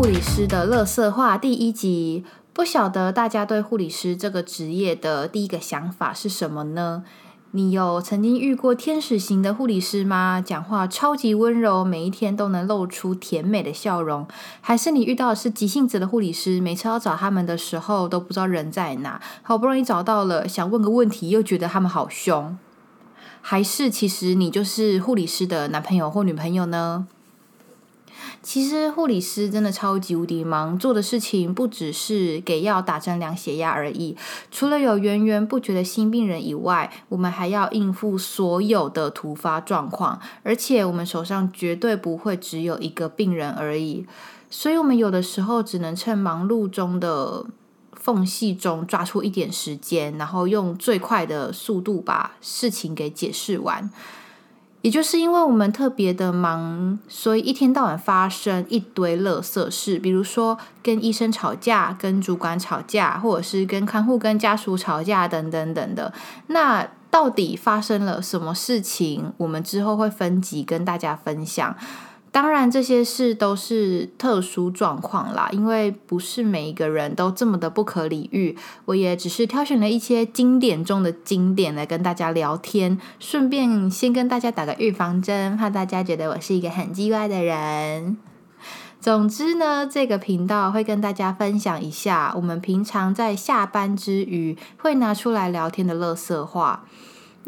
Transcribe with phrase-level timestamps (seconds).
[0.00, 2.24] 护理师的乐色话第一集。
[2.54, 7.04] 不晓得大家对护理师这个职业的第一个想法是什么呢？
[7.50, 10.42] 你有曾经遇过天使型的护理师吗？
[10.42, 14.26] 讲话超级温柔，每一天都能露出甜美的笑容，
[14.62, 16.62] 还是你遇到的是急性子的护理师？
[16.62, 22.56] 每次要找他们的时候都不知道人在哪，好不容易找到了，想问个问题又觉得他们好凶，
[23.42, 27.06] 还是其实你就是护理师的男朋友或女朋友呢？
[28.42, 34.16] 其实护理师真的超级无敌忙，做的事情不只是给药、打针、量血压而已。
[34.50, 44.06] 除了有源源不绝的新病人以外，我们还要应付所有的突发状况，而且我们手上绝对不会只有一个病人而已。
[44.48, 47.46] 所以，我们有的时候只能趁忙碌中的
[47.92, 53.90] 缝隙中抓出一点时间，然后用最快的速度把事情给解释完。
[54.82, 66.12] 也就是因为我们特别的忙，所以一天到晚发生一堆乐色事，比如说跟医生吵架、跟主管吵架，或者是跟看护、跟家属吵架等等等的。
[66.46, 69.32] 那到底发生了什么事情？
[69.36, 71.76] 我们之后会分级跟大家分享。
[72.32, 78.56] 当然，这些事都是特殊状况啦，因为不是每一个人都这么的不可理喻。
[78.84, 88.16] 我也只是挑选了一些经典中的经典来跟大家聊天，顺便先跟大家打个预防针，怕大家觉得我是一个很叽歪的人。
[89.00, 96.84] 总之呢，这个频道会跟大家分享一下我们平常在下班之余会拿出来聊天的乐色话。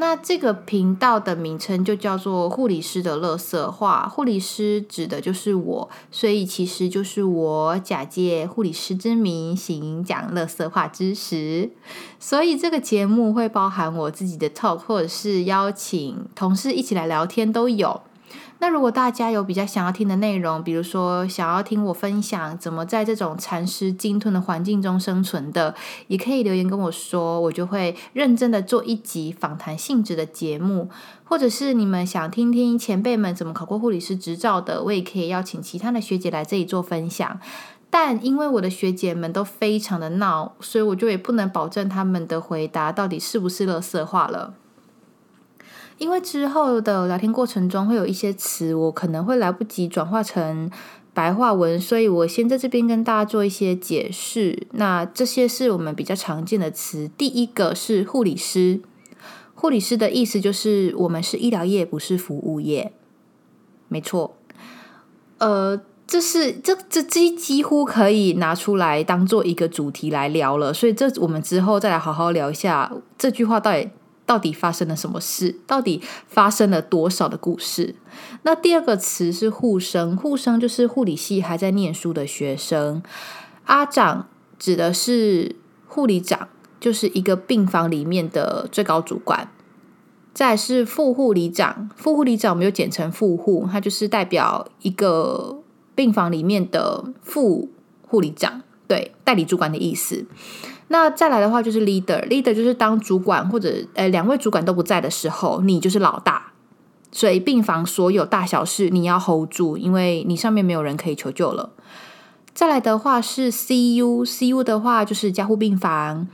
[0.03, 11.71] 那这个频道的名称就叫做护理师的乐色话，护理师指的就是我，所以其实就是我假借护理师之名行讲乐色话知识，
[12.19, 18.01] 所以这个节目会包含我自己的 talk，或者是邀请同事一起来聊天都有。
[18.59, 25.75] 那如果大家有比较想要听的内容，比如说想要听我分享怎么在这种蚕食鲸吞的环境中生存的，
[26.07, 30.91] 也可以留言跟我说，我就会认真的做一集访谈性质的节目。
[31.25, 37.41] 或者是你们想听听前辈们怎么考过护理师执照的，我也可以邀请其他的学姐来这里做分享。
[37.89, 44.55] 但因为我的学姐们都非常的闹，所以我就也不能保证他们的回答到底是不是乐色化了。
[46.03, 50.69] 因为之后的聊天过程中会有一些词，我可能会来不及转化成
[51.15, 54.67] 白话文，所以我先在这边跟大家做一些解释。
[54.73, 57.09] 那这些是我们比较常见的词。
[57.17, 58.81] 第一个是护理师，
[59.55, 62.93] 护理师的意思就是我们是医疗业，不是服务业。
[63.87, 64.35] 没错，
[65.39, 70.75] 呃，这是这这这几乎可以拿出来当做一个主题来聊了。
[70.75, 73.89] 所以这我们之后再来好好聊一下这句话到底。
[74.33, 75.61] 到底发生了什么事？
[75.67, 77.97] 到底发生了多少的故事？
[78.45, 83.03] 那第二个词是护生，护生就是护理系还在念书的学生。
[83.67, 85.57] 阿长指的是
[85.87, 86.49] 护理长，
[86.81, 89.53] 就是一个病房里面的最高主管。
[90.33, 95.61] 再是副护理长，副护理长我们就简称副护，他就是代表一个
[95.95, 97.69] 病房里面的副
[98.09, 100.27] 护理长，对，代理主管的意思。
[100.89, 106.53] 那再来的话就是 leader，leader 就是当主管或者呃两位主管都不在的时候，你就是老大，
[107.11, 111.71] 所以病房所有大小事你要 hold 住，因为你上面没有人可以求救了。
[112.53, 116.29] 再来的话是 CU，CU 的话就是加护病房。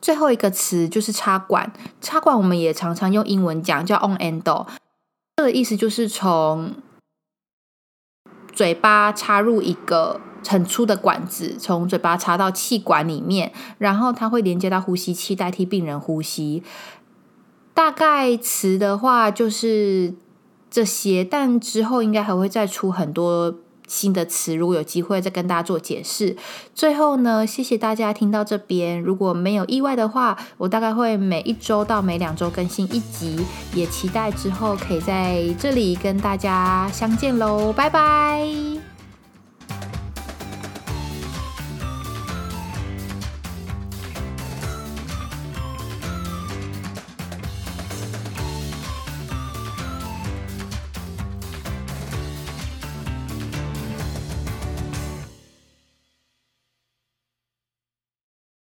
[0.00, 4.66] 最后一个词就是插管，插管我们也常常用英文讲叫 on end，
[5.36, 6.74] 这个意思就是从
[8.52, 10.20] 嘴巴插入一个。
[10.46, 16.62] 很粗的管子从嘴巴插到气管里面，然后它会连接到呼吸器，代替病人呼吸。
[17.72, 20.14] 大概词的话就是
[20.70, 23.54] 这些，但之后应该还会再出很多
[23.86, 26.36] 新的词，如果有机会再跟大家做解释。
[26.74, 33.44] 最后呢，谢谢大家听到这边，如果没有意外的话，我大概会每一周到每两周更新一集，
[33.74, 38.79] 也期待之后可以在这里跟大家相见喽，拜拜。